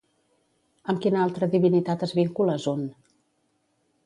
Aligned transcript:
Amb 0.93 1.03
quina 1.03 1.21
altra 1.25 1.49
divinitat 1.57 2.07
es 2.09 2.15
vincula 2.21 2.57
Zun? 2.65 2.83